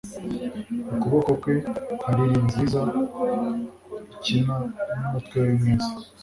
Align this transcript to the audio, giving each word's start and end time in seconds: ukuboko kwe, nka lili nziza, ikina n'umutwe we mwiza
ukuboko 0.93 1.31
kwe, 1.41 1.55
nka 1.99 2.09
lili 2.15 2.37
nziza, 2.47 2.81
ikina 4.15 4.55
n'umutwe 4.99 5.37
we 5.43 5.51
mwiza 5.59 5.89